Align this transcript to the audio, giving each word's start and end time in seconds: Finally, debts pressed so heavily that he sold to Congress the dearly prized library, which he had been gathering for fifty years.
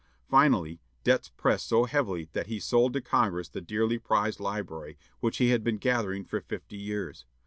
Finally, 0.27 0.79
debts 1.03 1.29
pressed 1.29 1.67
so 1.67 1.83
heavily 1.85 2.27
that 2.33 2.47
he 2.47 2.59
sold 2.59 2.91
to 2.91 2.99
Congress 3.01 3.47
the 3.47 3.61
dearly 3.61 3.99
prized 3.99 4.39
library, 4.39 4.97
which 5.19 5.37
he 5.37 5.49
had 5.49 5.63
been 5.63 5.77
gathering 5.77 6.25
for 6.25 6.41
fifty 6.41 6.75
years. 6.75 7.23